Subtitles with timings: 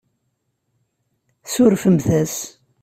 [1.53, 2.35] Surfemt-as.